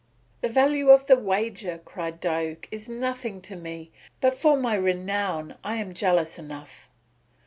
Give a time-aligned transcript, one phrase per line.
[0.41, 5.57] "The value of the wager," cried Diuk, "is nothing to me, but for my renown
[5.63, 6.89] I am jealous enough."